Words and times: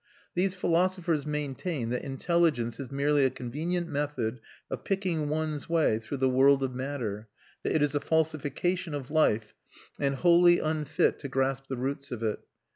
These 0.33 0.55
philosophers 0.55 1.27
maintain 1.27 1.89
that 1.91 2.03
intelligence 2.03 2.79
is 2.79 2.89
merely 2.91 3.23
a 3.23 3.29
convenient 3.29 3.87
method 3.87 4.39
of 4.71 4.83
picking 4.83 5.29
one's 5.29 5.69
way 5.69 5.99
through 5.99 6.17
the 6.17 6.27
world 6.27 6.63
of 6.63 6.73
matter, 6.73 7.27
that 7.61 7.73
it 7.73 7.83
is 7.83 7.93
a 7.93 7.99
falsification 7.99 8.95
of 8.95 9.11
life, 9.11 9.53
and 9.99 10.15
wholly 10.15 10.57
unfit 10.57 11.19
to 11.19 11.27
grasp 11.27 11.67
the 11.67 11.77
roots 11.77 12.09
of 12.09 12.23
it. 12.23 12.39